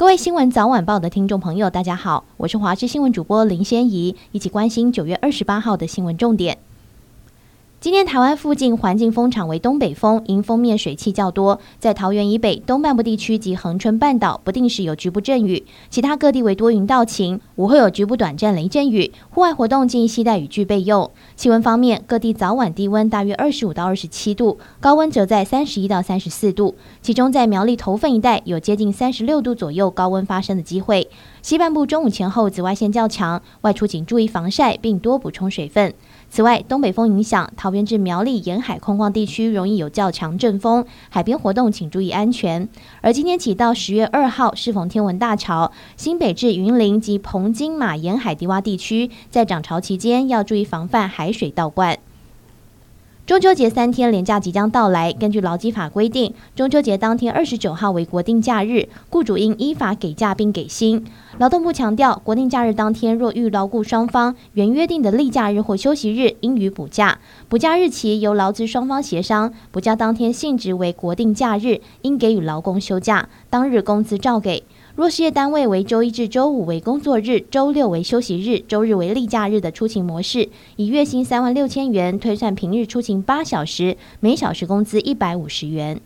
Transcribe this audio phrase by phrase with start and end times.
[0.00, 6.56] 各位新闻早晚报的听众朋友，大家好，我是华视新闻主播林仙怡，一起关心九月二十八号的新闻重点。
[7.80, 21.10] 今天台湾附近环境风场为东北风，迎风面水汽较多，在桃园以北东半部地区及恒春半岛不定时有局部阵雨，其他各地为多云到晴，午后有局部短暂雷阵雨，户外活动建议携带雨具备用。
[21.36, 31.08] 气温方面，各地早晚低温大约二十五到二十七度，高温则在三十一到三十四度，其中在苗栗头份一带有接近三十六度左右高温发生的机会。
[31.40, 35.94] 西半部中午前后紫外线较强，外出请注意防晒，并多补充水分。
[36.32, 42.68] 此外，东北风影响桃园至苗栗沿海空旷地区，容易有较强阵风，海边活动请注意安全。
[43.00, 51.98] 而今天起到十月二号，适逢天文大潮，新北至云林及澎金马沿海低洼地区，在涨潮期间要注意防范海水倒灌。
[53.26, 61.04] 中秋节三天连假即将到来，根据劳基法规定，中秋节当天二十九号为国定假日，雇主应依法给假并给薪。
[61.40, 67.18] 劳动部强调，国定假日当天若遇劳雇双方原约定的例假日或休息日，应予补假。
[67.48, 69.50] 补假日期由劳资双方协商。
[69.70, 74.62] 补假当天性质为国定假日，应给予劳工休假，当日工资照给。
[74.94, 86.02] 若事业单位为周一至周五为工作日，周六为休息日，周日为例假日的出勤模式，以月薪三万六千元推算，平日出勤八小时，每小时工资一百五十元。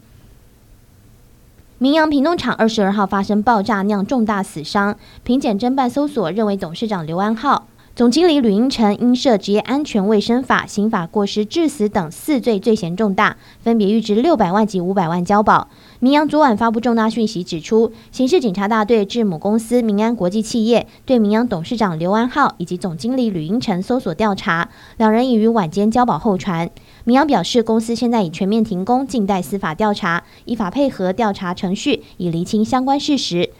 [1.84, 4.96] 明阳屏东厂二十二号发生爆炸，酿重大死伤。
[5.22, 7.66] 评检侦办搜索认为，董事长刘安浩。
[7.96, 15.68] 总经理吕英成因涉职业安全卫生法、刑法过失致死等四罪，罪嫌重大，分别諭知六百万及五百万交保。
[16.00, 26.68] 明阳昨晚发布重大讯息，指出刑事警察大队至母公司明安国际企业对明阳董事长刘安浩以及总经理吕英成搜索调查，两人已于晚间交保候传。
[27.04, 33.50] 明阳表示，公司现在已全面停工，静待司法调查，依法配合调查程序，以厘清相关事实。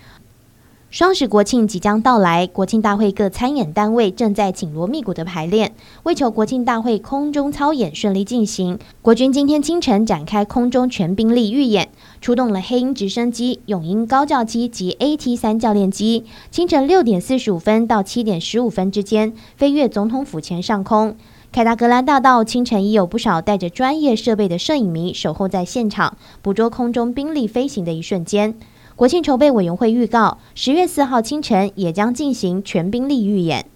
[0.95, 5.75] 双十国庆即将到来，国庆大会各参演单位正在紧锣密鼓的排练，
[6.05, 11.89] 为求国庆大会空中操演顺利进行，国军今天清晨展开空中全兵力预演，
[12.21, 21.17] 出动了黑鹰直升机、永鹰高教机及 AT 三教练机，清晨六点四十五分到七点十五分之间飞越总统府前上空。
[21.51, 28.55] 凯达格兰大道清晨已有不少带着专业设备的摄影迷守候在现场，捕捉空中兵力飞行的一瞬间。
[28.97, 33.67] 国庆筹备委员会预告，十月四号清晨也将进行全兵力预演。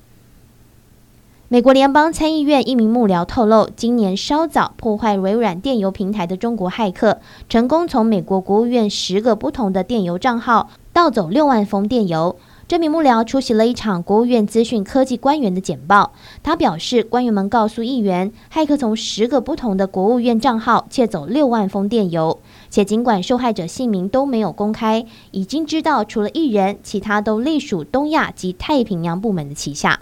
[1.48, 7.18] 美国联邦参议院一名幕僚透露，今年稍早破坏微软电邮平台的中国骇客，
[7.48, 12.36] 成功从美国国务院十个不同的电邮账号盗走六万封电邮。
[12.68, 16.12] 这名幕僚出席了一场国务院资讯科技官员的简报，
[16.42, 22.38] 他表示，官员们告诉议员，骇客从十个不同的国务院账号窃走六万封电邮。
[22.68, 30.00] 且尽管受害者姓名都没有公开，已经知道除了一人，其他都隶属东亚及太平洋部门的旗下。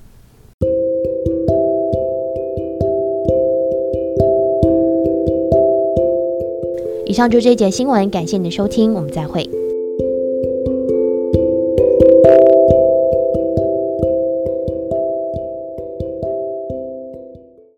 [7.06, 9.48] 以上就这一节新闻，感谢你的收听，我们再会。